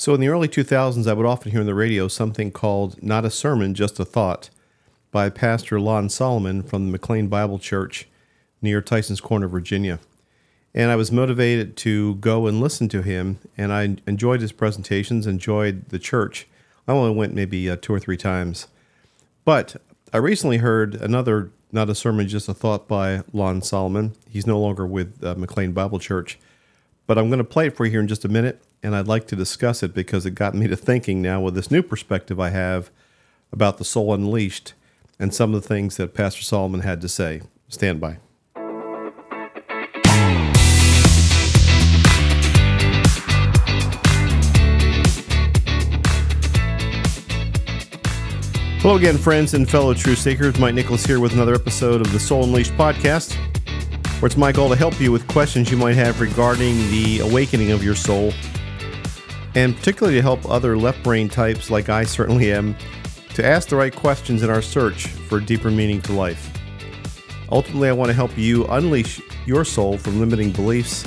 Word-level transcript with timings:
So, 0.00 0.14
in 0.14 0.20
the 0.20 0.28
early 0.28 0.46
2000s, 0.46 1.10
I 1.10 1.12
would 1.12 1.26
often 1.26 1.50
hear 1.50 1.58
on 1.58 1.66
the 1.66 1.74
radio 1.74 2.06
something 2.06 2.52
called 2.52 3.02
Not 3.02 3.24
a 3.24 3.30
Sermon, 3.30 3.74
Just 3.74 3.98
a 3.98 4.04
Thought 4.04 4.48
by 5.10 5.28
Pastor 5.28 5.80
Lon 5.80 6.08
Solomon 6.08 6.62
from 6.62 6.86
the 6.86 6.92
McLean 6.92 7.26
Bible 7.26 7.58
Church 7.58 8.06
near 8.62 8.80
Tyson's 8.80 9.20
Corner, 9.20 9.48
Virginia. 9.48 9.98
And 10.72 10.92
I 10.92 10.96
was 10.96 11.10
motivated 11.10 11.76
to 11.78 12.14
go 12.14 12.46
and 12.46 12.60
listen 12.60 12.88
to 12.90 13.02
him, 13.02 13.40
and 13.56 13.72
I 13.72 13.96
enjoyed 14.06 14.40
his 14.40 14.52
presentations, 14.52 15.26
enjoyed 15.26 15.88
the 15.88 15.98
church. 15.98 16.46
I 16.86 16.92
only 16.92 17.12
went 17.12 17.34
maybe 17.34 17.68
uh, 17.68 17.74
two 17.74 17.92
or 17.92 17.98
three 17.98 18.16
times. 18.16 18.68
But 19.44 19.82
I 20.12 20.18
recently 20.18 20.58
heard 20.58 20.94
another 20.94 21.50
Not 21.72 21.90
a 21.90 21.94
Sermon, 21.96 22.28
Just 22.28 22.48
a 22.48 22.54
Thought 22.54 22.86
by 22.86 23.22
Lon 23.32 23.62
Solomon. 23.62 24.14
He's 24.30 24.46
no 24.46 24.60
longer 24.60 24.86
with 24.86 25.24
uh, 25.24 25.34
McLean 25.34 25.72
Bible 25.72 25.98
Church. 25.98 26.38
But 27.08 27.18
I'm 27.18 27.30
going 27.30 27.38
to 27.38 27.44
play 27.44 27.66
it 27.66 27.76
for 27.76 27.84
you 27.84 27.90
here 27.90 28.00
in 28.00 28.06
just 28.06 28.24
a 28.24 28.28
minute 28.28 28.62
and 28.82 28.94
I'd 28.94 29.08
like 29.08 29.26
to 29.28 29.36
discuss 29.36 29.82
it 29.82 29.94
because 29.94 30.24
it 30.24 30.32
got 30.32 30.54
me 30.54 30.68
to 30.68 30.76
thinking 30.76 31.20
now 31.20 31.40
with 31.40 31.54
this 31.54 31.70
new 31.70 31.82
perspective 31.82 32.38
I 32.38 32.50
have 32.50 32.90
about 33.52 33.78
the 33.78 33.84
soul 33.84 34.14
unleashed 34.14 34.74
and 35.18 35.34
some 35.34 35.54
of 35.54 35.62
the 35.62 35.68
things 35.68 35.96
that 35.96 36.14
Pastor 36.14 36.42
Solomon 36.42 36.80
had 36.80 37.00
to 37.00 37.08
say. 37.08 37.42
Stand 37.68 38.00
by. 38.00 38.18
Hello 48.80 48.96
again, 48.96 49.18
friends 49.18 49.54
and 49.54 49.68
fellow 49.68 49.92
truth 49.92 50.18
seekers. 50.18 50.56
Mike 50.58 50.74
Nicholas 50.74 51.04
here 51.04 51.18
with 51.18 51.32
another 51.32 51.54
episode 51.54 52.00
of 52.00 52.12
the 52.12 52.20
Soul 52.20 52.44
Unleashed 52.44 52.72
podcast, 52.72 53.34
where 54.20 54.28
it's 54.28 54.36
my 54.36 54.52
goal 54.52 54.68
to 54.68 54.76
help 54.76 55.00
you 55.00 55.10
with 55.10 55.26
questions 55.26 55.68
you 55.68 55.76
might 55.76 55.96
have 55.96 56.20
regarding 56.20 56.76
the 56.90 57.18
awakening 57.18 57.72
of 57.72 57.82
your 57.82 57.96
soul 57.96 58.32
and 59.54 59.76
particularly 59.76 60.18
to 60.18 60.22
help 60.22 60.48
other 60.48 60.76
left 60.76 61.02
brain 61.02 61.28
types 61.28 61.70
like 61.70 61.88
I 61.88 62.04
certainly 62.04 62.52
am 62.52 62.76
to 63.34 63.44
ask 63.44 63.68
the 63.68 63.76
right 63.76 63.94
questions 63.94 64.42
in 64.42 64.50
our 64.50 64.62
search 64.62 65.06
for 65.06 65.40
deeper 65.40 65.70
meaning 65.70 66.02
to 66.02 66.12
life. 66.12 66.52
Ultimately, 67.50 67.88
I 67.88 67.92
want 67.92 68.08
to 68.08 68.14
help 68.14 68.36
you 68.36 68.66
unleash 68.66 69.20
your 69.46 69.64
soul 69.64 69.96
from 69.96 70.20
limiting 70.20 70.50
beliefs 70.50 71.06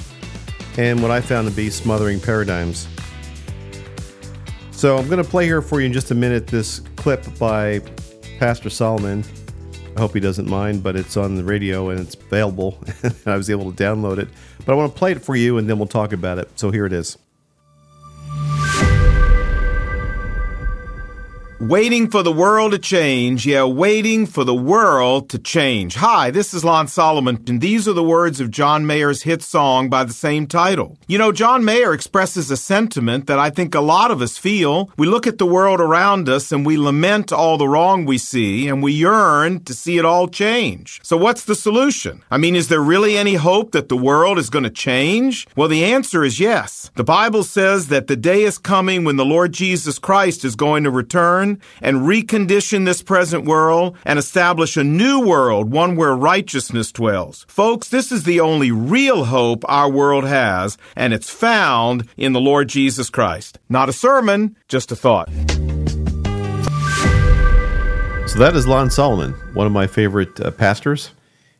and 0.78 1.02
what 1.02 1.12
I 1.12 1.22
found 1.22 1.48
to 1.48 1.54
be 1.54 1.70
smothering 1.70 2.20
paradigms. 2.20 2.88
So, 4.72 4.98
I'm 4.98 5.08
going 5.08 5.24
to 5.24 5.30
play 5.30 5.46
here 5.46 5.62
for 5.62 5.80
you 5.80 5.86
in 5.86 5.94
just 5.94 6.10
a 6.10 6.16
minute 6.16 6.48
this 6.48 6.80
clip 6.96 7.24
by 7.38 7.82
Pastor 8.40 8.70
Solomon. 8.70 9.24
I 9.96 10.00
hope 10.00 10.14
he 10.14 10.20
doesn't 10.20 10.48
mind, 10.48 10.82
but 10.82 10.96
it's 10.96 11.18
on 11.18 11.36
the 11.36 11.44
radio 11.44 11.90
and 11.90 12.00
it's 12.00 12.16
available. 12.16 12.82
I 13.26 13.36
was 13.36 13.50
able 13.50 13.72
to 13.72 13.84
download 13.84 14.18
it. 14.18 14.30
But 14.66 14.72
I 14.72 14.76
want 14.76 14.94
to 14.94 14.98
play 14.98 15.12
it 15.12 15.22
for 15.22 15.36
you 15.36 15.58
and 15.58 15.70
then 15.70 15.78
we'll 15.78 15.88
talk 15.88 16.14
about 16.14 16.40
it. 16.40 16.50
So, 16.58 16.72
here 16.72 16.86
it 16.86 16.94
is. 16.94 17.18
Waiting 21.62 22.09
for 22.09 22.23
the 22.23 22.31
world 22.31 22.72
to 22.72 22.80
change. 22.80 23.45
Yeah, 23.45 23.66
waiting 23.66 24.26
for 24.26 24.44
the 24.44 24.56
world 24.56 25.30
to 25.30 25.38
change. 25.38 25.94
Hi, 25.94 26.31
this 26.31 26.56
is 26.56 26.66
Lon 26.66 26.88
Solomon, 26.88 27.44
and 27.48 27.62
these 27.62 27.88
are 27.88 27.94
the 27.94 28.03
words 28.03 28.42
of 28.42 28.50
John 28.50 28.88
Mayer's 28.88 29.22
hit 29.22 29.44
song 29.44 29.88
by 29.88 30.03
the 30.03 30.12
same 30.12 30.48
title. 30.48 30.98
You 31.06 31.20
know, 31.20 31.31
John 31.31 31.64
Mayer 31.64 31.94
expresses 31.94 32.50
a 32.50 32.58
sentiment 32.58 33.28
that 33.28 33.38
I 33.38 33.52
think 33.52 33.76
a 33.76 33.80
lot 33.80 34.09
of 34.09 34.23
us 34.23 34.40
feel. 34.40 34.90
We 34.98 35.06
look 35.06 35.28
at 35.28 35.38
the 35.38 35.45
world 35.45 35.80
around 35.80 36.28
us 36.28 36.52
and 36.52 36.66
we 36.66 36.78
lament 36.78 37.31
all 37.31 37.59
the 37.59 37.68
wrong 37.68 38.06
we 38.06 38.18
see, 38.18 38.68
and 38.68 38.81
we 38.81 38.94
yearn 38.94 39.64
to 39.66 39.75
see 39.75 40.00
it 40.00 40.06
all 40.06 40.28
change. 40.28 41.00
So 41.03 41.16
what's 41.16 41.44
the 41.44 41.53
solution? 41.53 42.23
I 42.31 42.40
mean, 42.40 42.56
is 42.56 42.70
there 42.70 42.81
really 42.81 43.20
any 43.20 43.36
hope 43.36 43.72
that 43.73 43.88
the 43.88 43.96
world 43.96 44.40
is 44.40 44.50
going 44.50 44.64
to 44.64 44.72
change? 44.72 45.48
Well, 45.56 45.68
the 45.68 45.86
answer 45.86 46.23
is 46.23 46.40
yes. 46.40 46.90
The 46.96 47.03
Bible 47.03 47.44
says 47.44 47.90
that 47.90 48.08
the 48.08 48.16
day 48.16 48.42
is 48.42 48.58
coming 48.58 49.03
when 49.03 49.18
the 49.18 49.25
Lord 49.25 49.52
Jesus 49.52 50.00
Christ 50.00 50.44
is 50.44 50.56
going 50.56 50.86
to 50.86 50.90
return 50.90 51.51
and 51.82 51.98
recondition 51.98 52.86
this 52.86 53.02
present 53.02 53.46
world 53.46 53.98
and 54.06 54.20
establish 54.20 54.78
a 54.78 54.84
new 54.84 55.25
world, 55.25 55.72
one 55.72 55.96
where 55.96 56.16
righteousness 56.16 56.92
dwells. 56.92 57.46
Folks, 57.48 57.90
this 57.90 58.12
is 58.12 58.24
the 58.24 58.40
only 58.40 58.72
real 58.72 59.25
hope 59.25 59.64
our 59.68 59.90
world 59.90 60.25
has, 60.25 60.78
and 60.96 61.14
it's 61.14 61.30
found 61.30 62.08
in 62.18 62.34
the 62.34 62.42
Lord 62.42 62.70
Jesus 62.70 63.09
Christ. 63.09 63.59
Not 63.70 63.90
a 63.90 63.94
sermon, 63.94 64.56
just 64.68 64.92
a 64.92 64.96
thought. 64.96 65.30
So 68.31 68.40
that 68.40 68.56
is 68.56 68.66
Lon 68.66 68.90
Solomon, 68.90 69.34
one 69.54 69.68
of 69.68 69.74
my 69.74 69.88
favorite 69.88 70.40
uh, 70.40 70.52
pastors, 70.52 71.12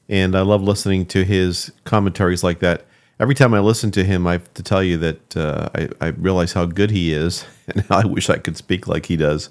and 0.08 0.38
I 0.38 0.42
love 0.42 0.62
listening 0.62 1.06
to 1.08 1.26
his 1.26 1.70
commentaries 1.84 2.46
like 2.46 2.60
that. 2.60 2.86
Every 3.20 3.36
time 3.36 3.54
I 3.54 3.60
listen 3.60 3.92
to 3.92 4.06
him, 4.06 4.26
I 4.26 4.34
have 4.34 4.54
to 4.54 4.64
tell 4.64 4.82
you 4.82 4.98
that 5.00 5.36
uh, 5.36 5.70
I, 5.76 5.90
I 6.00 6.08
realize 6.08 6.54
how 6.54 6.66
good 6.66 6.90
he 6.90 7.14
is, 7.14 7.46
and 7.68 7.86
I 7.90 8.06
wish 8.06 8.30
I 8.30 8.38
could 8.38 8.56
speak 8.56 8.88
like 8.88 9.08
he 9.08 9.18
does 9.18 9.50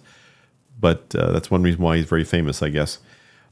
but 0.80 1.14
uh, 1.14 1.32
that's 1.32 1.50
one 1.50 1.62
reason 1.62 1.82
why 1.82 1.96
he's 1.96 2.06
very 2.06 2.24
famous, 2.24 2.62
I 2.62 2.70
guess. 2.70 2.98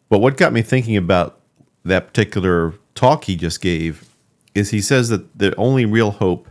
But 0.08 0.18
what 0.20 0.36
got 0.36 0.52
me 0.52 0.62
thinking 0.62 0.96
about 0.96 1.40
that 1.84 2.08
particular 2.08 2.74
talk 2.94 3.24
he 3.24 3.36
just 3.36 3.60
gave 3.60 4.08
is 4.54 4.70
he 4.70 4.80
says 4.80 5.08
that 5.10 5.38
the 5.38 5.54
only 5.56 5.84
real 5.84 6.12
hope 6.12 6.48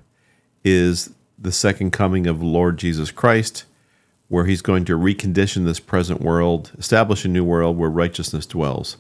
is 0.63 1.13
the 1.37 1.51
second 1.51 1.91
coming 1.91 2.27
of 2.27 2.41
Lord 2.41 2.77
Jesus 2.77 3.11
Christ, 3.11 3.65
where 4.27 4.45
he's 4.45 4.61
going 4.61 4.85
to 4.85 4.97
recondition 4.97 5.65
this 5.65 5.79
present 5.79 6.21
world, 6.21 6.71
establish 6.77 7.25
a 7.25 7.29
new 7.29 7.43
world 7.43 7.77
where 7.77 7.89
righteousness 7.89 8.45
dwells. 8.45 8.97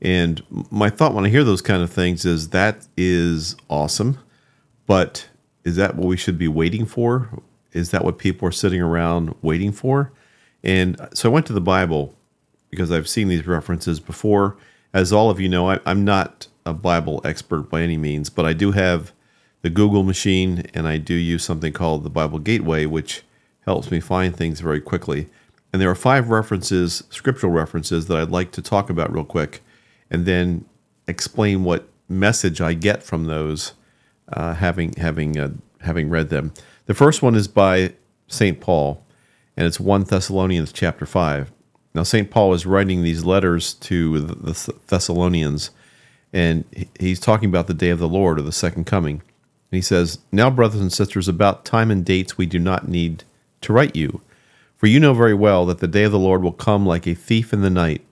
And 0.00 0.42
my 0.70 0.90
thought 0.90 1.14
when 1.14 1.24
I 1.24 1.28
hear 1.28 1.44
those 1.44 1.62
kind 1.62 1.82
of 1.82 1.90
things 1.90 2.24
is 2.24 2.50
that 2.50 2.86
is 2.96 3.56
awesome, 3.68 4.18
but 4.86 5.28
is 5.64 5.76
that 5.76 5.96
what 5.96 6.06
we 6.06 6.16
should 6.16 6.38
be 6.38 6.48
waiting 6.48 6.84
for? 6.84 7.42
Is 7.72 7.90
that 7.90 8.04
what 8.04 8.18
people 8.18 8.46
are 8.46 8.52
sitting 8.52 8.80
around 8.80 9.34
waiting 9.42 9.72
for? 9.72 10.12
And 10.64 10.98
so 11.12 11.30
I 11.30 11.32
went 11.32 11.46
to 11.46 11.52
the 11.52 11.60
Bible 11.60 12.14
because 12.70 12.90
I've 12.90 13.08
seen 13.08 13.28
these 13.28 13.46
references 13.46 14.00
before. 14.00 14.56
As 14.92 15.12
all 15.12 15.30
of 15.30 15.38
you 15.38 15.48
know, 15.48 15.70
I, 15.70 15.78
am 15.86 16.04
not 16.04 16.48
a 16.66 16.72
Bible 16.72 17.20
expert 17.24 17.68
by 17.70 17.82
any 17.82 17.96
means, 17.96 18.30
but 18.30 18.44
I 18.44 18.52
do 18.54 18.72
have 18.72 19.12
the 19.62 19.70
Google 19.70 20.02
machine 20.02 20.66
and 20.74 20.88
I 20.88 20.98
do 20.98 21.14
use 21.14 21.44
something 21.44 21.72
called 21.72 22.02
the 22.02 22.10
Bible 22.10 22.38
Gateway, 22.38 22.86
which 22.86 23.22
helps 23.64 23.90
me 23.90 24.00
find 24.00 24.34
things 24.34 24.60
very 24.60 24.80
quickly. 24.80 25.28
And 25.72 25.82
there 25.82 25.90
are 25.90 25.94
five 25.94 26.30
references, 26.30 27.04
scriptural 27.10 27.52
references, 27.52 28.06
that 28.06 28.16
I'd 28.16 28.30
like 28.30 28.52
to 28.52 28.62
talk 28.62 28.88
about 28.88 29.12
real 29.12 29.24
quick 29.24 29.62
and 30.10 30.26
then 30.26 30.64
explain 31.06 31.64
what 31.64 31.88
message 32.08 32.60
I 32.60 32.74
get 32.74 33.02
from 33.02 33.24
those, 33.24 33.72
uh, 34.32 34.54
having 34.54 34.94
having 34.94 35.38
uh, 35.38 35.50
having 35.80 36.10
read 36.10 36.28
them. 36.28 36.52
The 36.86 36.94
first 36.94 37.22
one 37.22 37.34
is 37.34 37.48
by 37.48 37.94
Saint 38.28 38.60
Paul, 38.60 39.03
and 39.56 39.66
it's 39.66 39.80
1 39.80 40.04
Thessalonians 40.04 40.72
chapter 40.72 41.06
5. 41.06 41.52
Now, 41.94 42.02
St. 42.02 42.30
Paul 42.30 42.54
is 42.54 42.66
writing 42.66 43.02
these 43.02 43.24
letters 43.24 43.74
to 43.74 44.20
the 44.20 44.74
Thessalonians, 44.88 45.70
and 46.32 46.64
he's 46.98 47.20
talking 47.20 47.48
about 47.48 47.68
the 47.68 47.74
day 47.74 47.90
of 47.90 48.00
the 48.00 48.08
Lord 48.08 48.38
or 48.38 48.42
the 48.42 48.52
second 48.52 48.84
coming. 48.84 49.16
And 49.16 49.76
he 49.78 49.80
says, 49.80 50.18
Now, 50.32 50.50
brothers 50.50 50.80
and 50.80 50.92
sisters, 50.92 51.28
about 51.28 51.64
time 51.64 51.90
and 51.90 52.04
dates 52.04 52.36
we 52.36 52.46
do 52.46 52.58
not 52.58 52.88
need 52.88 53.22
to 53.60 53.72
write 53.72 53.94
you, 53.94 54.22
for 54.76 54.88
you 54.88 54.98
know 54.98 55.14
very 55.14 55.34
well 55.34 55.66
that 55.66 55.78
the 55.78 55.86
day 55.86 56.02
of 56.02 56.12
the 56.12 56.18
Lord 56.18 56.42
will 56.42 56.52
come 56.52 56.84
like 56.84 57.06
a 57.06 57.14
thief 57.14 57.52
in 57.52 57.62
the 57.62 57.70
night. 57.70 58.04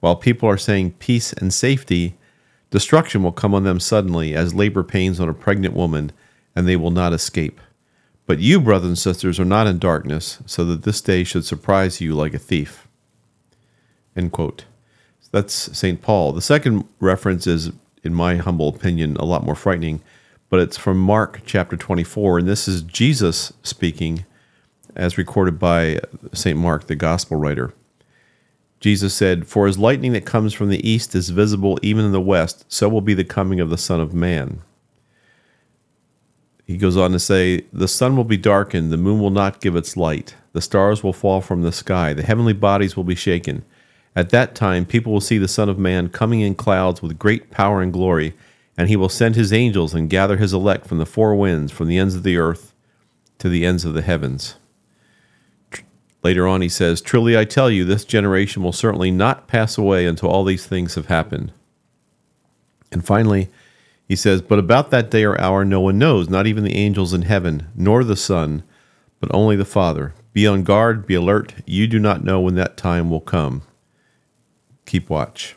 While 0.00 0.16
people 0.16 0.48
are 0.48 0.58
saying 0.58 0.96
peace 0.98 1.32
and 1.32 1.54
safety, 1.54 2.16
destruction 2.70 3.22
will 3.22 3.32
come 3.32 3.54
on 3.54 3.62
them 3.62 3.78
suddenly, 3.78 4.34
as 4.34 4.54
labor 4.54 4.82
pains 4.82 5.20
on 5.20 5.28
a 5.28 5.34
pregnant 5.34 5.74
woman, 5.74 6.10
and 6.56 6.66
they 6.66 6.76
will 6.76 6.90
not 6.90 7.12
escape. 7.12 7.60
But 8.26 8.38
you, 8.38 8.60
brothers 8.60 8.88
and 8.88 8.98
sisters, 8.98 9.40
are 9.40 9.44
not 9.44 9.66
in 9.66 9.78
darkness, 9.78 10.38
so 10.46 10.64
that 10.66 10.82
this 10.82 11.00
day 11.00 11.24
should 11.24 11.44
surprise 11.44 12.00
you 12.00 12.14
like 12.14 12.34
a 12.34 12.38
thief. 12.38 12.86
End 14.16 14.32
quote. 14.32 14.64
That's 15.32 15.76
St. 15.76 16.00
Paul. 16.00 16.32
The 16.32 16.42
second 16.42 16.86
reference 17.00 17.46
is, 17.46 17.72
in 18.04 18.14
my 18.14 18.36
humble 18.36 18.68
opinion, 18.68 19.16
a 19.16 19.24
lot 19.24 19.44
more 19.44 19.54
frightening, 19.54 20.02
but 20.50 20.60
it's 20.60 20.76
from 20.76 20.98
Mark 20.98 21.40
chapter 21.46 21.76
24, 21.76 22.40
and 22.40 22.48
this 22.48 22.68
is 22.68 22.82
Jesus 22.82 23.52
speaking 23.62 24.26
as 24.94 25.16
recorded 25.16 25.58
by 25.58 25.98
St. 26.34 26.58
Mark, 26.58 26.86
the 26.86 26.94
gospel 26.94 27.38
writer. 27.38 27.72
Jesus 28.78 29.14
said, 29.14 29.46
For 29.46 29.66
as 29.66 29.78
lightning 29.78 30.12
that 30.12 30.26
comes 30.26 30.52
from 30.52 30.68
the 30.68 30.86
east 30.86 31.14
is 31.14 31.30
visible 31.30 31.78
even 31.82 32.04
in 32.04 32.12
the 32.12 32.20
west, 32.20 32.64
so 32.68 32.88
will 32.88 33.00
be 33.00 33.14
the 33.14 33.24
coming 33.24 33.60
of 33.60 33.70
the 33.70 33.78
Son 33.78 34.00
of 34.00 34.12
Man. 34.12 34.60
He 36.64 36.76
goes 36.76 36.96
on 36.96 37.12
to 37.12 37.18
say, 37.18 37.66
The 37.72 37.88
sun 37.88 38.16
will 38.16 38.24
be 38.24 38.36
darkened, 38.36 38.92
the 38.92 38.96
moon 38.96 39.20
will 39.20 39.30
not 39.30 39.60
give 39.60 39.76
its 39.76 39.96
light, 39.96 40.36
the 40.52 40.60
stars 40.60 41.02
will 41.02 41.12
fall 41.12 41.40
from 41.40 41.62
the 41.62 41.72
sky, 41.72 42.12
the 42.12 42.22
heavenly 42.22 42.52
bodies 42.52 42.96
will 42.96 43.04
be 43.04 43.14
shaken. 43.14 43.64
At 44.14 44.30
that 44.30 44.54
time, 44.54 44.84
people 44.84 45.12
will 45.12 45.20
see 45.20 45.38
the 45.38 45.48
Son 45.48 45.68
of 45.68 45.78
Man 45.78 46.08
coming 46.08 46.40
in 46.40 46.54
clouds 46.54 47.00
with 47.00 47.18
great 47.18 47.50
power 47.50 47.80
and 47.80 47.92
glory, 47.92 48.34
and 48.76 48.88
he 48.88 48.96
will 48.96 49.08
send 49.08 49.34
his 49.34 49.52
angels 49.52 49.94
and 49.94 50.10
gather 50.10 50.36
his 50.36 50.52
elect 50.52 50.86
from 50.86 50.98
the 50.98 51.06
four 51.06 51.34
winds, 51.34 51.72
from 51.72 51.88
the 51.88 51.98
ends 51.98 52.14
of 52.14 52.22
the 52.22 52.36
earth 52.36 52.74
to 53.38 53.48
the 53.48 53.64
ends 53.64 53.84
of 53.84 53.94
the 53.94 54.02
heavens. 54.02 54.56
Later 56.22 56.46
on, 56.46 56.60
he 56.60 56.68
says, 56.68 57.00
Truly 57.00 57.36
I 57.36 57.44
tell 57.44 57.70
you, 57.70 57.84
this 57.84 58.04
generation 58.04 58.62
will 58.62 58.72
certainly 58.72 59.10
not 59.10 59.48
pass 59.48 59.76
away 59.76 60.06
until 60.06 60.28
all 60.28 60.44
these 60.44 60.66
things 60.66 60.94
have 60.94 61.06
happened. 61.06 61.52
And 62.92 63.04
finally, 63.04 63.48
He 64.08 64.16
says, 64.16 64.42
But 64.42 64.58
about 64.58 64.90
that 64.90 65.10
day 65.10 65.24
or 65.24 65.40
hour 65.40 65.64
no 65.64 65.80
one 65.80 65.98
knows, 65.98 66.28
not 66.28 66.46
even 66.46 66.64
the 66.64 66.76
angels 66.76 67.12
in 67.14 67.22
heaven, 67.22 67.68
nor 67.74 68.04
the 68.04 68.16
Son, 68.16 68.62
but 69.20 69.30
only 69.32 69.56
the 69.56 69.64
Father. 69.64 70.14
Be 70.32 70.46
on 70.46 70.64
guard, 70.64 71.06
be 71.06 71.14
alert. 71.14 71.54
You 71.66 71.86
do 71.86 71.98
not 71.98 72.24
know 72.24 72.40
when 72.40 72.54
that 72.56 72.76
time 72.76 73.10
will 73.10 73.20
come. 73.20 73.62
Keep 74.86 75.10
watch. 75.10 75.56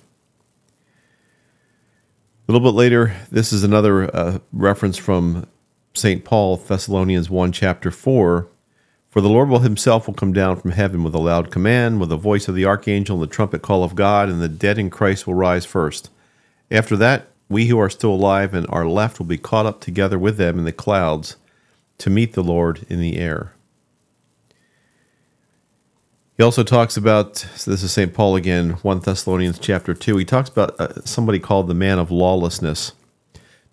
A 2.47 2.51
little 2.51 2.71
bit 2.71 2.77
later, 2.77 3.15
this 3.31 3.51
is 3.51 3.63
another 3.63 4.15
uh, 4.15 4.39
reference 4.53 4.97
from 4.97 5.47
St. 5.93 6.23
Paul, 6.23 6.57
Thessalonians 6.57 7.29
1, 7.29 7.51
chapter 7.51 7.89
4. 7.89 8.47
For 9.09 9.21
the 9.21 9.29
Lord 9.29 9.49
will 9.49 9.59
himself 9.59 10.07
will 10.07 10.13
come 10.13 10.33
down 10.33 10.57
from 10.57 10.71
heaven 10.71 11.01
with 11.01 11.15
a 11.15 11.19
loud 11.19 11.49
command, 11.49 12.01
with 12.01 12.09
the 12.09 12.17
voice 12.17 12.47
of 12.47 12.53
the 12.53 12.65
archangel 12.65 13.15
and 13.15 13.23
the 13.23 13.33
trumpet 13.33 13.61
call 13.61 13.83
of 13.83 13.95
God, 13.95 14.29
and 14.29 14.41
the 14.41 14.49
dead 14.49 14.77
in 14.77 14.89
Christ 14.89 15.25
will 15.25 15.33
rise 15.33 15.65
first. 15.65 16.09
After 16.69 16.97
that, 16.97 17.27
we 17.49 17.67
who 17.67 17.79
are 17.79 17.89
still 17.89 18.11
alive 18.11 18.53
and 18.53 18.65
are 18.69 18.87
left 18.87 19.19
will 19.19 19.25
be 19.25 19.37
caught 19.37 19.65
up 19.65 19.81
together 19.81 20.17
with 20.17 20.37
them 20.37 20.57
in 20.57 20.65
the 20.65 20.71
clouds 20.71 21.37
to 21.99 22.09
meet 22.09 22.33
the 22.33 22.43
Lord 22.43 22.85
in 22.89 22.99
the 22.99 23.17
air. 23.17 23.53
He 26.37 26.43
also 26.43 26.63
talks 26.63 26.97
about 26.97 27.37
so 27.37 27.71
this 27.71 27.81
is 27.81 27.93
St. 27.93 28.13
Paul 28.13 28.35
again, 28.35 28.71
1 28.71 28.99
Thessalonians 28.99 29.57
chapter 29.57 29.93
2. 29.93 30.17
He 30.17 30.25
talks 30.25 30.49
about 30.49 30.79
uh, 30.79 31.01
somebody 31.05 31.39
called 31.39 31.67
the 31.67 31.73
man 31.73 31.97
of 31.97 32.11
lawlessness. 32.11 32.91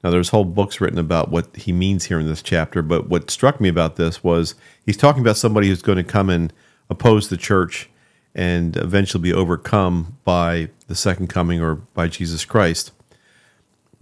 Now, 0.05 0.11
there's 0.11 0.31
whole 0.31 0.45
books 0.45 0.81
written 0.81 0.99
about 0.99 1.31
what 1.31 1.55
he 1.57 1.73
means 1.73 2.07
here 2.07 2.19
in 2.19 2.27
this 2.27 2.43
chapter, 2.43 2.83
but 2.83 3.09
what 3.09 3.31
struck 3.31 3.61
me 3.61 3.69
about 3.69 3.97
this 3.97 4.23
was 4.23 4.57
he's 4.85 4.97
talking 4.97 5.23
about 5.23 5.37
somebody 5.37 5.69
who's 5.69 5.83
going 5.83 5.99
to 5.99 6.05
come 6.05 6.29
and 6.29 6.53
oppose 6.91 7.29
the 7.29 7.37
church 7.37 7.89
and 8.35 8.77
eventually 8.77 9.23
be 9.23 9.33
overcome 9.33 10.19
by 10.25 10.71
the 10.89 10.95
second 10.95 11.29
coming 11.29 11.61
or 11.61 11.77
by 11.77 12.09
Jesus 12.09 12.45
Christ. 12.45 12.91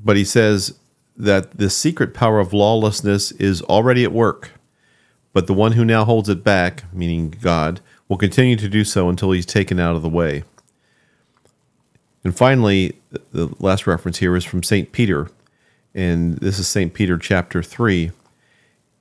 But 0.03 0.17
he 0.17 0.25
says 0.25 0.79
that 1.17 1.59
the 1.59 1.71
secret 1.71 2.15
power 2.15 2.41
of 2.41 2.53
lawlessness 2.53 3.33
is 3.33 3.63
already 3.63 4.05
at 4.05 4.13
work, 4.13 4.53
but 5.33 5.47
the 5.47 5.55
one 5.55 5.73
who 5.73 5.85
now 5.85 6.05
holds 6.05 6.29
it 6.29 6.43
back, 6.43 6.85
meaning 6.93 7.31
God, 7.31 7.81
will 8.09 8.17
continue 8.17 8.57
to 8.57 8.69
do 8.69 8.85
so 8.85 9.09
until 9.09 9.31
he's 9.31 9.47
taken 9.47 9.79
out 9.79 9.97
of 9.97 10.03
the 10.03 10.09
way. 10.09 10.45
And 12.25 12.37
finally, 12.37 12.99
the 13.33 13.55
last 13.59 13.87
reference 13.87 14.19
here 14.19 14.37
is 14.37 14.45
from 14.45 14.63
St. 14.63 14.93
Peter, 14.93 15.31
and 15.95 16.39
this 16.39 16.59
is 16.59 16.69
St. 16.69 16.93
Peter 16.93 17.17
chapter 17.19 17.63
3. 17.63 18.11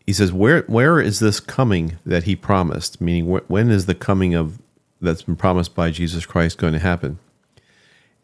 He 0.05 0.13
says, 0.13 0.31
Where, 0.31 0.63
where 0.63 0.99
is 0.99 1.19
this 1.19 1.39
coming 1.39 1.97
that 2.05 2.23
he 2.23 2.35
promised? 2.35 3.01
Meaning, 3.01 3.25
when 3.47 3.69
is 3.69 3.85
the 3.85 3.95
coming 3.95 4.35
of 4.35 4.59
that's 5.01 5.21
been 5.21 5.35
promised 5.35 5.75
by 5.75 5.91
Jesus 5.91 6.25
Christ 6.25 6.57
going 6.57 6.73
to 6.73 6.79
happen? 6.79 7.19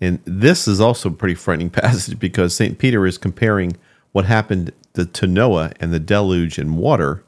And 0.02 0.20
this 0.26 0.68
is 0.68 0.82
also 0.82 1.10
a 1.10 1.14
pretty 1.14 1.36
frightening 1.36 1.70
passage 1.72 2.20
because 2.20 2.56
St. 2.56 2.78
Peter 2.78 3.06
is 3.06 3.18
comparing 3.18 3.78
what 4.12 4.26
happened 4.26 4.72
to, 4.94 5.06
to 5.06 5.28
Noah 5.28 5.72
and 5.80 5.94
the 5.94 6.00
deluge 6.00 6.58
and 6.58 6.78
water 6.78 7.24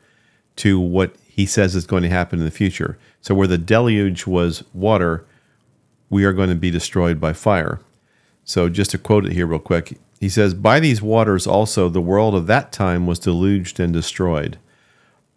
to 0.58 0.80
what 0.80 1.16
he 1.28 1.46
says 1.46 1.75
is 1.75 1.86
going 1.86 2.04
to 2.04 2.10
happen 2.10 2.40
in 2.40 2.46
the 2.46 2.52
future. 2.52 2.98
So, 3.22 3.36
where 3.36 3.48
the 3.48 3.58
deluge 3.58 4.25
was 4.25 4.64
water, 4.74 5.25
we 6.10 6.25
are 6.25 6.34
going 6.34 6.50
to 6.50 6.56
be 6.56 6.72
destroyed 6.72 7.19
by 7.19 7.34
fire. 7.34 7.80
So, 8.44 8.69
just 8.69 8.92
to 8.92 8.98
quote 8.98 9.25
it 9.25 9.34
here, 9.34 9.46
real 9.46 9.60
quick, 9.60 10.00
he 10.19 10.30
says, 10.30 10.54
By 10.54 10.80
these 10.80 11.02
waters 11.02 11.46
also 11.46 11.90
the 11.90 12.02
world 12.02 12.34
of 12.36 12.48
that 12.48 12.72
time 12.72 13.06
was 13.06 13.19
deluged 13.19 13.80
and 13.80 13.94
destroyed. 13.94 14.58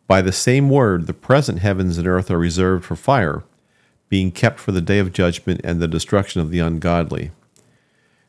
By 0.07 0.23
the 0.23 0.33
same 0.33 0.71
word, 0.71 1.07
the 1.07 1.15
present 1.15 1.61
heavens 1.61 1.99
and 1.99 2.07
earth 2.07 2.31
are 2.31 2.39
reserved 2.39 2.85
for 2.85 2.97
fire, 2.97 3.45
being 4.11 4.31
kept 4.31 4.61
for 4.61 4.73
the 4.73 4.83
day 4.83 4.99
of 4.99 5.15
judgment 5.15 5.63
and 5.65 5.81
the 5.81 5.89
destruction 5.89 6.43
of 6.43 6.51
the 6.51 6.59
ungodly. 6.59 7.31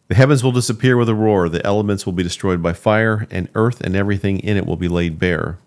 The 0.07 0.15
heavens 0.15 0.43
will 0.43 0.53
disappear 0.53 0.95
with 0.95 1.09
a 1.09 1.15
roar, 1.15 1.49
the 1.49 1.65
elements 1.65 2.05
will 2.05 2.13
be 2.13 2.23
destroyed 2.23 2.61
by 2.61 2.71
fire, 2.71 3.27
and 3.29 3.49
earth 3.55 3.81
and 3.81 3.95
everything 3.95 4.39
in 4.39 4.55
it 4.55 4.65
will 4.65 4.77
be 4.77 4.87
laid 4.87 5.19
bare. 5.19 5.57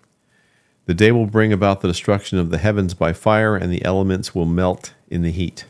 The 0.87 0.95
day 0.95 1.13
will 1.13 1.27
bring 1.27 1.53
about 1.53 1.81
the 1.81 1.89
destruction 1.89 2.39
of 2.39 2.51
the 2.51 2.59
heavens 2.59 2.95
by 2.95 3.13
fire, 3.13 3.57
and 3.57 3.73
the 3.73 3.85
elements 3.85 4.35
will 4.35 4.45
melt 4.45 4.95
in 5.09 5.23
the 5.23 5.31
heat. 5.31 5.65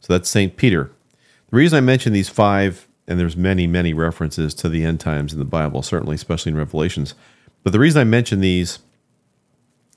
So 0.00 0.12
that's 0.12 0.28
St. 0.28 0.56
Peter. 0.56 0.90
The 1.50 1.56
reason 1.56 1.76
I 1.76 1.80
mention 1.80 2.12
these 2.12 2.28
five, 2.28 2.86
and 3.06 3.18
there's 3.18 3.36
many, 3.36 3.66
many 3.66 3.92
references 3.92 4.54
to 4.54 4.68
the 4.68 4.84
end 4.84 5.00
times 5.00 5.32
in 5.32 5.38
the 5.38 5.44
Bible, 5.44 5.82
certainly, 5.82 6.14
especially 6.14 6.52
in 6.52 6.58
Revelations, 6.58 7.14
but 7.64 7.72
the 7.72 7.80
reason 7.80 8.00
I 8.00 8.04
mention 8.04 8.40
these 8.40 8.78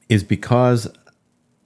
is 0.10 0.24
because, 0.24 0.92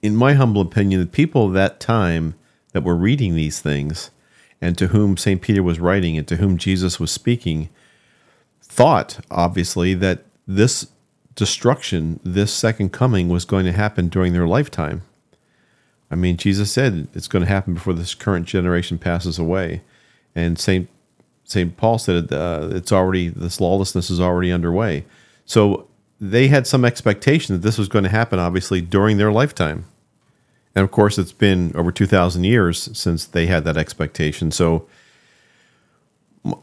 in 0.02 0.16
my 0.16 0.34
humble 0.34 0.60
opinion, 0.60 1.00
the 1.00 1.06
people 1.06 1.46
of 1.46 1.52
that 1.54 1.80
time 1.80 2.34
that 2.72 2.82
were 2.82 2.96
reading 2.96 3.34
these 3.34 3.60
things, 3.60 4.10
and 4.60 4.76
to 4.76 4.88
whom 4.88 5.16
St. 5.16 5.40
Peter 5.40 5.62
was 5.62 5.80
writing, 5.80 6.18
and 6.18 6.26
to 6.28 6.36
whom 6.36 6.58
Jesus 6.58 6.98
was 7.00 7.10
speaking, 7.10 7.68
thought, 8.60 9.20
obviously, 9.30 9.94
that 9.94 10.24
this 10.46 10.88
destruction, 11.34 12.20
this 12.24 12.52
second 12.52 12.92
coming, 12.92 13.28
was 13.28 13.44
going 13.44 13.64
to 13.64 13.72
happen 13.72 14.08
during 14.08 14.32
their 14.32 14.46
lifetime. 14.46 15.02
I 16.10 16.14
mean, 16.14 16.36
Jesus 16.36 16.70
said 16.70 17.08
it's 17.14 17.28
going 17.28 17.44
to 17.44 17.48
happen 17.48 17.74
before 17.74 17.94
this 17.94 18.14
current 18.14 18.46
generation 18.46 18.98
passes 18.98 19.38
away, 19.38 19.82
and 20.34 20.58
Saint 20.58 20.88
Saint 21.44 21.76
Paul 21.76 21.98
said 21.98 22.32
uh, 22.32 22.68
it's 22.72 22.92
already 22.92 23.28
this 23.28 23.60
lawlessness 23.60 24.10
is 24.10 24.20
already 24.20 24.52
underway. 24.52 25.04
So 25.44 25.86
they 26.24 26.46
had 26.46 26.68
some 26.68 26.84
expectation 26.84 27.52
that 27.52 27.62
this 27.62 27.76
was 27.76 27.88
going 27.88 28.04
to 28.04 28.10
happen, 28.10 28.38
obviously, 28.38 28.80
during 28.80 29.16
their 29.16 29.32
lifetime. 29.32 29.86
And 30.72 30.84
of 30.84 30.92
course, 30.92 31.18
it's 31.18 31.32
been 31.32 31.72
over 31.74 31.90
two 31.90 32.06
thousand 32.06 32.44
years 32.44 32.96
since 32.96 33.24
they 33.24 33.46
had 33.46 33.64
that 33.64 33.76
expectation. 33.76 34.52
So 34.52 34.86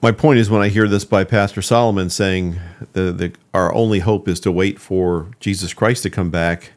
my 0.01 0.13
point 0.13 0.39
is 0.39 0.49
when 0.49 0.61
I 0.61 0.69
hear 0.69 0.87
this 0.87 1.03
by 1.03 1.25
Pastor 1.25 1.61
Solomon 1.61 2.09
saying 2.09 2.57
the, 2.93 3.11
the 3.11 3.33
our 3.53 3.73
only 3.73 3.99
hope 3.99 4.29
is 4.29 4.39
to 4.41 4.51
wait 4.51 4.79
for 4.79 5.29
Jesus 5.41 5.73
Christ 5.73 6.03
to 6.03 6.09
come 6.09 6.29
back, 6.29 6.71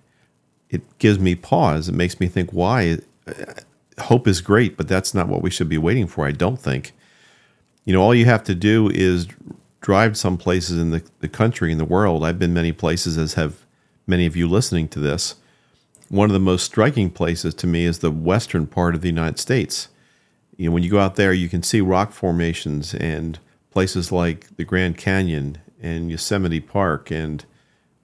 it 0.69 0.82
gives 0.99 1.20
me 1.20 1.37
pause. 1.37 1.88
It 1.88 1.94
makes 1.94 2.19
me 2.19 2.26
think 2.26 2.50
why 2.50 2.99
hope 4.00 4.26
is 4.26 4.40
great, 4.40 4.76
but 4.76 4.88
that's 4.88 5.14
not 5.14 5.28
what 5.28 5.43
we 5.43 5.50
should 5.50 5.69
be 5.69 5.78
waiting 5.78 6.08
for. 6.08 6.26
I 6.26 6.32
don't 6.32 6.58
think. 6.58 6.93
You 7.85 7.93
know, 7.93 8.02
all 8.02 8.14
you 8.14 8.25
have 8.26 8.44
to 8.44 8.55
do 8.55 8.90
is 8.93 9.28
drive 9.82 10.17
some 10.17 10.38
places 10.38 10.79
in 10.79 10.90
the, 10.90 11.02
the 11.20 11.29
country 11.29 11.70
in 11.70 11.79
the 11.79 11.84
world. 11.84 12.25
I've 12.25 12.38
been 12.38 12.55
many 12.55 12.73
places, 12.73 13.19
as 13.19 13.34
have 13.34 13.67
many 14.06 14.25
of 14.25 14.34
you 14.37 14.49
listening 14.49 14.88
to 14.88 15.00
this. 15.00 15.34
One 16.08 16.31
of 16.31 16.34
the 16.34 16.40
most 16.40 16.64
striking 16.64 17.11
places 17.11 17.55
to 17.56 17.67
me 17.67 17.84
is 17.84 17.99
the 17.99 18.11
western 18.11 18.67
part 18.67 18.94
of 18.94 19.02
the 19.02 19.08
United 19.08 19.38
States 19.38 19.88
you 20.56 20.69
know, 20.69 20.75
when 20.75 20.82
you 20.82 20.90
go 20.90 20.99
out 20.99 21.17
there, 21.17 21.32
you 21.32 21.49
can 21.49 21.62
see 21.62 21.81
rock 21.81 22.12
formations 22.12 22.94
and 22.94 23.38
places 23.70 24.12
like 24.12 24.55
the 24.56 24.64
Grand 24.64 24.96
Canyon 24.96 25.58
and 25.81 26.11
Yosemite 26.11 26.61
Park 26.61 27.11
and 27.11 27.44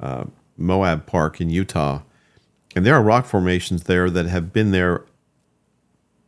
uh, 0.00 0.24
Moab 0.56 1.06
Park 1.06 1.40
in 1.40 1.50
Utah. 1.50 2.02
And 2.74 2.84
there 2.84 2.94
are 2.94 3.02
rock 3.02 3.26
formations 3.26 3.84
there 3.84 4.10
that 4.10 4.26
have 4.26 4.52
been 4.52 4.70
there 4.70 5.04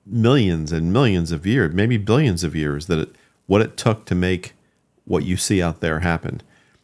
millions 0.07 0.73
and 0.73 0.93
millions 0.93 1.33
of 1.33 1.47
years, 1.47 1.75
maybe 1.75 1.97
billions 1.97 2.45
of 2.45 2.55
years, 2.55 2.87
that 2.87 2.99
it, 2.99 3.17
what 3.47 3.61
it 3.61 3.77
took 3.77 4.05
to 4.07 4.15
make 4.15 4.55
what 5.11 5.25
you 5.25 5.37
see 5.37 5.61
out 5.61 5.81
there 5.81 5.99
happen. 5.99 6.41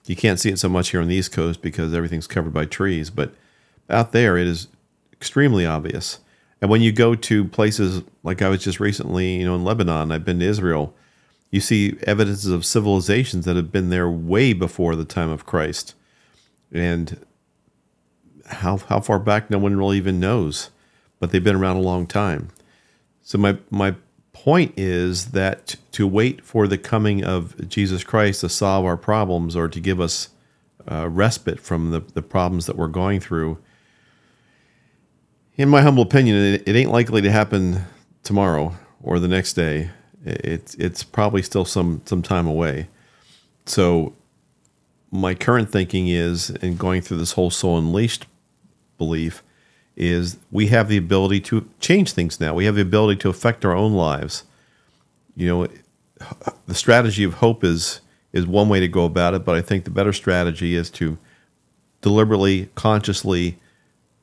You 0.06 0.16
can't 0.16 0.40
see 0.40 0.50
it 0.50 0.58
so 0.58 0.68
much 0.68 0.90
here 0.90 1.00
on 1.00 1.06
the 1.06 1.14
East 1.14 1.30
Coast 1.30 1.62
because 1.62 1.94
everything's 1.94 2.26
covered 2.26 2.52
by 2.52 2.64
trees, 2.64 3.08
but 3.08 3.32
out 3.88 4.10
there 4.10 4.36
it 4.36 4.48
is 4.48 4.66
extremely 5.12 5.64
obvious. 5.64 6.18
And 6.60 6.68
when 6.68 6.82
you 6.82 6.90
go 6.90 7.14
to 7.14 7.44
places 7.44 8.02
like 8.24 8.42
I 8.42 8.48
was 8.48 8.64
just 8.64 8.80
recently, 8.80 9.36
you 9.36 9.44
know, 9.44 9.54
in 9.54 9.62
Lebanon, 9.62 10.10
I've 10.10 10.24
been 10.24 10.40
to 10.40 10.44
Israel, 10.44 10.92
you 11.52 11.60
see 11.60 11.96
evidences 12.02 12.50
of 12.50 12.66
civilizations 12.66 13.44
that 13.44 13.54
have 13.54 13.70
been 13.70 13.90
there 13.90 14.10
way 14.10 14.52
before 14.52 14.96
the 14.96 15.04
time 15.04 15.30
of 15.30 15.46
Christ. 15.46 15.94
And 16.72 17.24
how 18.46 18.78
how 18.78 18.98
far 18.98 19.20
back 19.20 19.50
no 19.50 19.58
one 19.58 19.76
really 19.76 19.98
even 19.98 20.18
knows, 20.18 20.70
but 21.20 21.30
they've 21.30 21.44
been 21.44 21.54
around 21.54 21.76
a 21.76 21.80
long 21.80 22.08
time. 22.08 22.48
So 23.22 23.38
my 23.38 23.58
my 23.70 23.94
point 24.46 24.72
is 24.78 25.32
that 25.32 25.76
to 25.92 26.06
wait 26.06 26.42
for 26.42 26.66
the 26.66 26.78
coming 26.78 27.22
of 27.22 27.68
Jesus 27.68 28.02
Christ 28.02 28.40
to 28.40 28.48
solve 28.48 28.86
our 28.86 28.96
problems 28.96 29.56
or 29.56 29.68
to 29.68 29.80
give 29.80 30.00
us 30.00 30.30
uh, 30.90 31.08
respite 31.10 31.60
from 31.60 31.90
the, 31.90 32.00
the 32.00 32.22
problems 32.22 32.66
that 32.66 32.76
we're 32.76 32.86
going 32.86 33.20
through 33.20 33.58
in 35.56 35.68
my 35.68 35.82
humble 35.82 36.02
opinion, 36.02 36.36
it, 36.36 36.62
it 36.66 36.76
ain't 36.76 36.90
likely 36.90 37.22
to 37.22 37.30
happen 37.30 37.84
tomorrow 38.22 38.74
or 39.02 39.18
the 39.18 39.28
next 39.28 39.54
day. 39.54 39.90
It's 40.24 40.74
it's 40.74 41.02
probably 41.02 41.42
still 41.42 41.64
some 41.64 42.02
some 42.04 42.22
time 42.22 42.46
away. 42.46 42.88
So 43.64 44.14
my 45.10 45.34
current 45.34 45.70
thinking 45.70 46.08
is, 46.08 46.50
and 46.50 46.78
going 46.78 47.00
through 47.00 47.18
this 47.18 47.32
whole 47.32 47.50
soul 47.50 47.78
unleashed 47.78 48.26
belief, 48.98 49.42
is 49.96 50.38
we 50.50 50.66
have 50.68 50.88
the 50.88 50.96
ability 50.96 51.40
to 51.40 51.68
change 51.80 52.12
things 52.12 52.40
now. 52.40 52.54
We 52.54 52.66
have 52.66 52.74
the 52.74 52.82
ability 52.82 53.20
to 53.20 53.30
affect 53.30 53.64
our 53.64 53.72
own 53.72 53.94
lives. 53.94 54.44
You 55.34 55.48
know, 55.48 55.68
the 56.66 56.74
strategy 56.74 57.24
of 57.24 57.34
hope 57.34 57.64
is 57.64 58.00
is 58.32 58.46
one 58.46 58.68
way 58.68 58.80
to 58.80 58.88
go 58.88 59.04
about 59.06 59.32
it, 59.32 59.44
but 59.44 59.54
I 59.54 59.62
think 59.62 59.84
the 59.84 59.90
better 59.90 60.12
strategy 60.12 60.74
is 60.74 60.90
to 60.90 61.16
deliberately, 62.02 62.68
consciously 62.74 63.56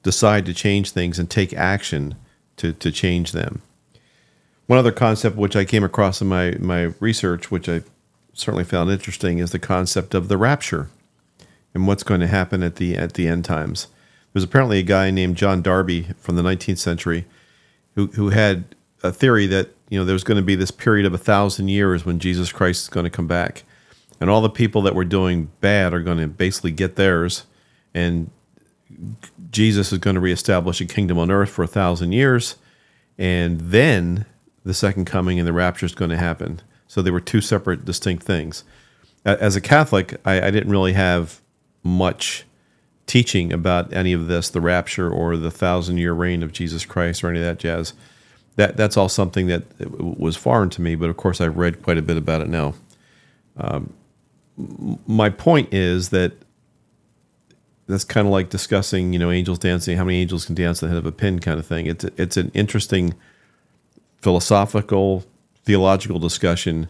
decide 0.04 0.46
to 0.46 0.54
change 0.54 0.92
things 0.92 1.18
and 1.18 1.30
take 1.30 1.54
action 1.54 2.16
to, 2.58 2.74
to 2.74 2.92
change 2.92 3.32
them. 3.32 3.62
One 4.68 4.78
other 4.78 4.92
concept 4.92 5.36
which 5.36 5.56
I 5.56 5.66
came 5.66 5.84
across 5.84 6.22
in 6.22 6.28
my, 6.28 6.52
my 6.60 6.94
research, 7.00 7.50
which 7.50 7.68
I 7.68 7.82
certainly 8.34 8.64
found 8.64 8.92
interesting 8.92 9.40
is 9.40 9.52
the 9.52 9.60
concept 9.60 10.14
of 10.14 10.28
the 10.28 10.38
rapture 10.38 10.90
and 11.74 11.88
what's 11.88 12.04
going 12.04 12.22
to 12.22 12.28
happen 12.28 12.62
at 12.62 12.76
the 12.76 12.96
at 12.96 13.14
the 13.14 13.28
end 13.28 13.46
times. 13.46 13.88
There's 14.34 14.44
apparently 14.44 14.80
a 14.80 14.84
guy 14.84 15.12
named 15.12 15.38
John 15.38 15.62
Darby 15.62 16.10
from 16.18 16.36
the 16.36 16.42
19th 16.42 16.80
century 16.80 17.26
who 17.96 18.08
who 18.08 18.30
had 18.30 18.76
a 19.04 19.12
theory 19.12 19.46
that 19.48 19.70
you 19.90 20.00
know 20.00 20.06
there's 20.06 20.24
going 20.24 20.38
to 20.38 20.44
be 20.44 20.56
this 20.56 20.72
period 20.72 21.06
of 21.06 21.14
a 21.14 21.18
thousand 21.18 21.68
years 21.68 22.06
when 22.06 22.20
Jesus 22.20 22.52
Christ 22.52 22.84
is 22.84 22.90
going 22.90 23.04
to 23.04 23.10
come 23.10 23.28
back, 23.28 23.64
and 24.20 24.30
all 24.30 24.42
the 24.42 24.50
people 24.50 24.82
that 24.84 24.96
were 24.96 25.06
doing 25.06 25.52
bad 25.62 25.94
are 25.94 26.02
going 26.02 26.18
to 26.18 26.28
basically 26.28 26.72
get 26.72 26.96
theirs, 26.96 27.46
and 27.94 28.32
Jesus 29.52 29.92
is 29.92 30.00
going 30.00 30.16
to 30.16 30.20
reestablish 30.20 30.82
a 30.82 30.86
kingdom 30.86 31.18
on 31.20 31.30
earth 31.30 31.50
for 31.50 31.64
a 31.64 31.68
thousand 31.68 32.12
years, 32.12 32.56
and 33.18 33.60
then 33.60 34.26
the 34.64 34.74
second 34.74 35.06
coming 35.06 35.40
and 35.40 35.48
the 35.48 35.54
rapture 35.54 35.86
is 35.86 35.94
going 35.94 36.12
to 36.12 36.18
happen. 36.18 36.62
So 36.88 37.02
they 37.02 37.12
were 37.12 37.20
two 37.20 37.42
separate, 37.42 37.86
distinct 37.86 38.24
things. 38.24 38.64
As 39.26 39.56
a 39.56 39.62
Catholic, 39.62 40.20
I, 40.26 40.48
I 40.48 40.52
didn't 40.52 40.70
really 40.70 40.94
have 40.94 41.42
much 41.82 42.46
teaching 43.14 43.54
about 43.54 43.94
any 43.94 44.12
of 44.12 44.26
this, 44.26 44.50
the 44.50 44.60
rapture 44.60 45.08
or 45.08 45.38
the 45.38 45.52
thousand 45.52 46.00
year 46.00 46.14
reign 46.14 46.42
of 46.42 46.52
Jesus 46.52 46.84
Christ 46.84 47.24
or 47.24 47.30
any 47.30 47.38
of 47.38 47.46
that 47.46 47.60
jazz. 47.60 47.94
That 48.56 48.76
that's 48.76 48.98
all 48.98 49.08
something 49.08 49.46
that 49.46 49.64
was 50.00 50.36
foreign 50.36 50.72
to 50.72 50.82
me, 50.82 50.96
but 50.96 51.12
of 51.12 51.18
course 51.18 51.40
I've 51.40 51.56
read 51.56 51.84
quite 51.84 52.00
a 52.00 52.02
bit 52.02 52.18
about 52.18 52.42
it 52.42 52.50
now. 52.50 52.74
Um, 53.56 53.94
my 55.06 55.30
point 55.30 55.72
is 55.72 56.10
that 56.10 56.34
that's 57.86 58.04
kind 58.04 58.26
of 58.26 58.34
like 58.34 58.50
discussing, 58.50 59.14
you 59.14 59.20
know, 59.20 59.30
angels 59.30 59.60
dancing. 59.60 59.96
How 59.96 60.06
many 60.06 60.20
angels 60.20 60.46
can 60.46 60.56
dance 60.56 60.82
on 60.82 60.90
the 60.90 60.96
head 60.96 61.00
of 61.00 61.06
a 61.06 61.12
pin, 61.12 61.38
kind 61.38 61.60
of 61.60 61.68
thing. 61.68 61.86
It's 61.86 62.06
it's 62.18 62.36
an 62.36 62.50
interesting 62.56 63.14
philosophical, 64.24 65.24
theological 65.66 66.18
discussion, 66.18 66.88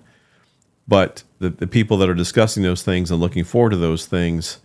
but 0.88 1.24
the, 1.40 1.50
the 1.50 1.68
people 1.68 1.98
that 1.98 2.08
are 2.08 2.16
discussing 2.16 2.64
those 2.64 2.82
things 2.82 3.12
and 3.12 3.20
looking 3.20 3.44
forward 3.44 3.72
to 3.72 3.78
those 3.78 4.06
things 4.06 4.60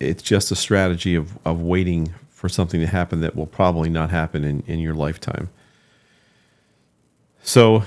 it's 0.00 0.22
just 0.22 0.50
a 0.50 0.56
strategy 0.56 1.14
of, 1.14 1.38
of 1.44 1.60
waiting 1.60 2.14
for 2.30 2.48
something 2.48 2.80
to 2.80 2.86
happen 2.86 3.20
that 3.20 3.34
will 3.34 3.46
probably 3.46 3.88
not 3.88 4.10
happen 4.10 4.44
in, 4.44 4.62
in 4.66 4.78
your 4.78 4.94
lifetime. 4.94 5.48
So, 7.42 7.84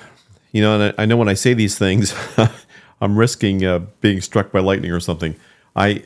you 0.51 0.61
know, 0.61 0.79
and 0.79 0.95
I, 0.97 1.03
I 1.03 1.05
know 1.05 1.17
when 1.17 1.29
I 1.29 1.33
say 1.33 1.53
these 1.53 1.77
things, 1.77 2.15
I'm 3.01 3.17
risking 3.17 3.65
uh, 3.65 3.79
being 4.01 4.21
struck 4.21 4.51
by 4.51 4.59
lightning 4.59 4.91
or 4.91 4.99
something. 4.99 5.35
I, 5.75 6.03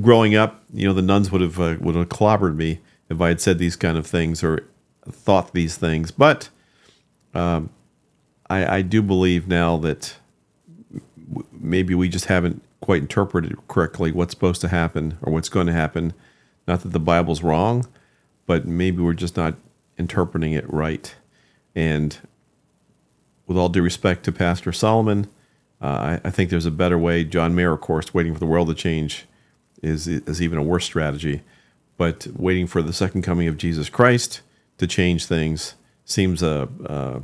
growing 0.00 0.34
up, 0.34 0.62
you 0.72 0.86
know, 0.86 0.94
the 0.94 1.02
nuns 1.02 1.32
would 1.32 1.40
have 1.40 1.58
uh, 1.58 1.76
would 1.80 1.94
have 1.94 2.08
clobbered 2.08 2.56
me 2.56 2.80
if 3.08 3.20
I 3.20 3.28
had 3.28 3.40
said 3.40 3.58
these 3.58 3.76
kind 3.76 3.98
of 3.98 4.06
things 4.06 4.44
or 4.44 4.66
thought 5.08 5.52
these 5.52 5.76
things. 5.76 6.10
But 6.10 6.48
um, 7.34 7.70
I, 8.48 8.76
I 8.76 8.82
do 8.82 9.02
believe 9.02 9.48
now 9.48 9.76
that 9.78 10.16
maybe 11.52 11.94
we 11.94 12.08
just 12.08 12.26
haven't 12.26 12.62
quite 12.82 13.00
interpreted 13.00 13.56
correctly 13.68 14.12
what's 14.12 14.32
supposed 14.32 14.60
to 14.60 14.68
happen 14.68 15.16
or 15.22 15.32
what's 15.32 15.48
going 15.48 15.66
to 15.68 15.72
happen. 15.72 16.12
Not 16.68 16.82
that 16.82 16.90
the 16.90 17.00
Bible's 17.00 17.42
wrong, 17.42 17.86
but 18.46 18.66
maybe 18.66 19.02
we're 19.02 19.14
just 19.14 19.36
not 19.36 19.54
interpreting 19.96 20.52
it 20.52 20.70
right. 20.70 21.14
And 21.74 22.18
with 23.46 23.56
all 23.56 23.70
due 23.70 23.82
respect 23.82 24.24
to 24.24 24.32
Pastor 24.32 24.72
Solomon, 24.72 25.28
uh, 25.80 26.18
I, 26.24 26.28
I, 26.28 26.30
think 26.30 26.50
there's 26.50 26.66
a 26.66 26.70
better 26.70 26.98
way. 26.98 27.24
John 27.24 27.54
Mayer, 27.54 27.72
of 27.72 27.80
course, 27.80 28.12
waiting 28.12 28.34
for 28.34 28.38
the 28.38 28.46
world 28.46 28.68
to 28.68 28.74
change 28.74 29.26
is, 29.82 30.06
is 30.06 30.40
even 30.40 30.58
a 30.58 30.62
worse 30.62 30.84
strategy. 30.84 31.42
But 31.96 32.26
waiting 32.36 32.66
for 32.66 32.82
the 32.82 32.92
second 32.92 33.22
coming 33.22 33.48
of 33.48 33.56
Jesus 33.56 33.88
Christ 33.88 34.42
to 34.78 34.86
change 34.86 35.26
things 35.26 35.74
seems 36.04 36.42
a, 36.42 36.68
uh, 36.86 37.20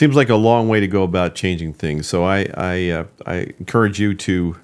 seems 0.00 0.16
like 0.16 0.30
a 0.30 0.34
long 0.34 0.66
way 0.66 0.80
to 0.80 0.88
go 0.88 1.02
about 1.02 1.34
changing 1.34 1.74
things. 1.74 2.08
So 2.08 2.24
I 2.24 2.46
I, 2.54 2.88
uh, 2.88 3.04
I 3.26 3.34
encourage 3.58 4.00
you 4.00 4.14
to 4.14 4.56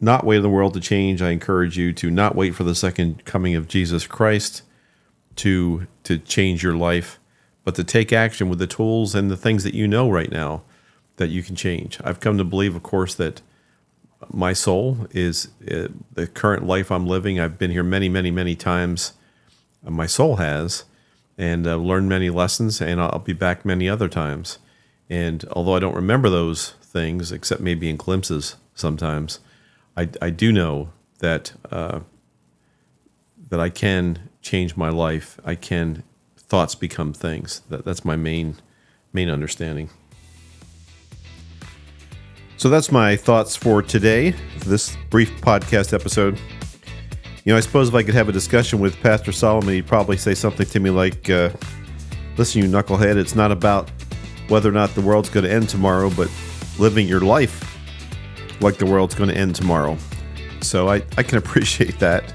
not 0.00 0.24
wait 0.24 0.36
for 0.36 0.42
the 0.42 0.48
world 0.48 0.74
to 0.74 0.80
change. 0.80 1.20
I 1.20 1.30
encourage 1.30 1.76
you 1.76 1.92
to 1.94 2.12
not 2.12 2.36
wait 2.36 2.54
for 2.54 2.62
the 2.62 2.76
second 2.76 3.24
coming 3.24 3.56
of 3.56 3.66
Jesus 3.66 4.06
Christ 4.06 4.62
to 5.34 5.88
to 6.04 6.16
change 6.16 6.62
your 6.62 6.76
life, 6.76 7.18
but 7.64 7.74
to 7.74 7.82
take 7.82 8.12
action 8.12 8.48
with 8.48 8.60
the 8.60 8.68
tools 8.68 9.16
and 9.16 9.28
the 9.28 9.36
things 9.36 9.64
that 9.64 9.74
you 9.74 9.88
know 9.88 10.08
right 10.08 10.30
now 10.30 10.62
that 11.16 11.26
you 11.26 11.42
can 11.42 11.56
change. 11.56 11.98
I've 12.04 12.20
come 12.20 12.38
to 12.38 12.44
believe, 12.44 12.76
of 12.76 12.84
course, 12.84 13.16
that 13.16 13.42
my 14.32 14.52
soul 14.52 15.08
is 15.10 15.48
uh, 15.68 15.88
the 16.12 16.28
current 16.28 16.64
life 16.64 16.92
I'm 16.92 17.04
living. 17.04 17.40
I've 17.40 17.58
been 17.58 17.72
here 17.72 17.82
many, 17.82 18.08
many, 18.08 18.30
many 18.30 18.54
times. 18.54 19.14
My 19.82 20.06
soul 20.06 20.36
has, 20.36 20.84
and 21.36 21.66
uh, 21.66 21.74
learned 21.74 22.08
many 22.08 22.30
lessons, 22.30 22.80
and 22.80 23.00
I'll 23.00 23.18
be 23.18 23.32
back 23.32 23.64
many 23.64 23.88
other 23.88 24.08
times. 24.08 24.58
And 25.10 25.44
although 25.52 25.74
I 25.74 25.78
don't 25.78 25.94
remember 25.94 26.28
those 26.28 26.74
things, 26.82 27.32
except 27.32 27.60
maybe 27.60 27.88
in 27.88 27.96
glimpses 27.96 28.56
sometimes, 28.74 29.40
I, 29.96 30.08
I 30.20 30.30
do 30.30 30.52
know 30.52 30.90
that 31.20 31.52
uh, 31.70 32.00
that 33.50 33.60
I 33.60 33.70
can 33.70 34.28
change 34.42 34.76
my 34.76 34.90
life. 34.90 35.40
I 35.44 35.54
can 35.54 36.02
thoughts 36.36 36.74
become 36.74 37.12
things. 37.12 37.62
That, 37.68 37.84
that's 37.84 38.04
my 38.04 38.16
main 38.16 38.56
main 39.12 39.28
understanding. 39.28 39.90
So 42.56 42.68
that's 42.68 42.90
my 42.90 43.16
thoughts 43.16 43.54
for 43.54 43.82
today, 43.82 44.34
this 44.66 44.96
brief 45.10 45.30
podcast 45.40 45.92
episode. 45.92 46.38
You 47.44 47.52
know, 47.52 47.56
I 47.56 47.60
suppose 47.60 47.88
if 47.88 47.94
I 47.94 48.02
could 48.02 48.14
have 48.14 48.28
a 48.28 48.32
discussion 48.32 48.80
with 48.80 49.00
Pastor 49.00 49.32
Solomon, 49.32 49.74
he'd 49.74 49.86
probably 49.86 50.16
say 50.16 50.34
something 50.34 50.66
to 50.66 50.80
me 50.80 50.90
like, 50.90 51.30
uh, 51.30 51.50
"Listen, 52.36 52.62
you 52.62 52.68
knucklehead, 52.68 53.16
it's 53.16 53.34
not 53.34 53.52
about 53.52 53.90
whether 54.48 54.68
or 54.68 54.72
not 54.72 54.94
the 54.94 55.00
world's 55.00 55.30
going 55.30 55.44
to 55.44 55.52
end 55.52 55.68
tomorrow, 55.68 56.10
but 56.10 56.30
living 56.78 57.06
your 57.06 57.20
life 57.20 57.64
like 58.60 58.76
the 58.76 58.86
world's 58.86 59.14
going 59.14 59.30
to 59.30 59.36
end 59.36 59.54
tomorrow. 59.54 59.96
So 60.60 60.88
I, 60.88 60.96
I 61.16 61.22
can 61.22 61.38
appreciate 61.42 61.98
that, 61.98 62.34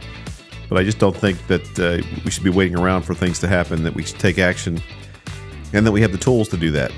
but 0.69 0.77
I 0.77 0.83
just 0.83 0.99
don't 0.99 1.15
think 1.15 1.45
that 1.47 1.79
uh, 1.79 2.05
we 2.23 2.31
should 2.31 2.43
be 2.43 2.49
waiting 2.49 2.77
around 2.77 3.03
for 3.03 3.13
things 3.13 3.39
to 3.39 3.47
happen, 3.47 3.83
that 3.83 3.93
we 3.93 4.03
should 4.03 4.19
take 4.19 4.39
action, 4.39 4.81
and 5.73 5.85
that 5.85 5.91
we 5.91 6.01
have 6.01 6.11
the 6.11 6.17
tools 6.17 6.47
to 6.49 6.57
do 6.57 6.71
that. 6.71 6.91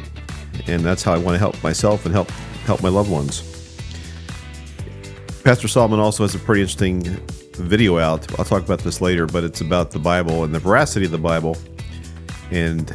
And 0.68 0.84
that's 0.84 1.04
how 1.04 1.14
I 1.14 1.18
want 1.18 1.36
to 1.36 1.40
help 1.40 1.62
myself 1.64 2.06
and 2.06 2.14
help 2.14 2.30
help 2.66 2.82
my 2.82 2.90
loved 2.90 3.12
ones. 3.12 3.52
Pastor 5.44 5.68
Solomon 5.68 6.00
also 6.00 6.24
has 6.24 6.34
a 6.34 6.40
pretty 6.40 6.62
interesting 6.62 7.04
video 7.52 8.00
out. 8.00 8.40
I'll 8.40 8.46
talk 8.46 8.64
about 8.64 8.80
this 8.80 9.02
later, 9.02 9.28
but 9.28 9.44
it's 9.44 9.62
about 9.62 9.92
the 9.92 10.00
Bible 10.00 10.44
and 10.44 10.54
the 10.54 10.60
veracity 10.60 11.06
of 11.06 11.12
the 11.12 11.20
Bible 11.20 11.56
and 12.50 12.90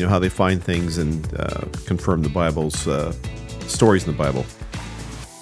you 0.00 0.06
know 0.06 0.10
how 0.10 0.18
they 0.18 0.30
find 0.30 0.64
things 0.64 0.96
and 0.96 1.28
uh, 1.38 1.60
confirm 1.84 2.22
the 2.22 2.30
Bible's 2.30 2.88
uh, 2.88 3.12
stories 3.66 4.06
in 4.06 4.12
the 4.12 4.18
Bible. 4.18 4.46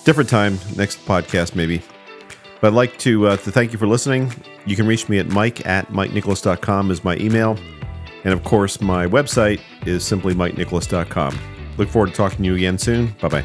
Different 0.04 0.28
time, 0.28 0.58
next 0.76 0.98
podcast 1.06 1.54
maybe. 1.54 1.80
But 2.60 2.68
I'd 2.68 2.74
like 2.74 2.98
to 2.98 3.28
uh, 3.28 3.36
to 3.36 3.52
thank 3.52 3.72
you 3.72 3.78
for 3.78 3.86
listening. 3.86 4.32
You 4.66 4.74
can 4.74 4.86
reach 4.88 5.08
me 5.08 5.20
at 5.20 5.28
mike 5.28 5.64
at 5.64 5.88
mikenicholas.com 5.92 6.90
is 6.90 7.04
my 7.04 7.16
email. 7.18 7.56
And 8.24 8.34
of 8.34 8.42
course, 8.42 8.80
my 8.80 9.06
website 9.06 9.60
is 9.86 10.04
simply 10.04 10.34
mikenicholas.com. 10.34 11.38
Look 11.76 11.88
forward 11.88 12.10
to 12.10 12.16
talking 12.16 12.38
to 12.38 12.44
you 12.44 12.56
again 12.56 12.78
soon. 12.78 13.14
Bye 13.20 13.28
bye. 13.28 13.44